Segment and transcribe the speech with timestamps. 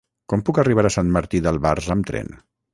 [0.31, 2.37] Com puc arribar a Sant Martí d'Albars amb tren?